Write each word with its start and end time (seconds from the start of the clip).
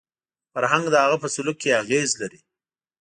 فرهنګ 0.53 0.85
د 0.91 0.95
هغه 1.03 1.17
په 1.23 1.27
سلوک 1.33 1.57
کې 1.61 1.77
اغېز 1.81 2.09
لري 2.21 2.39